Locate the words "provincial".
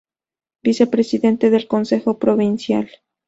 2.17-2.89